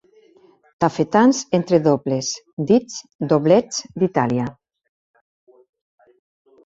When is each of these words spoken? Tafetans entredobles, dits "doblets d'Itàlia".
Tafetans 0.83 1.41
entredobles, 1.57 2.31
dits 2.71 2.97
"doblets 3.35 3.85
d'Itàlia". 4.01 4.47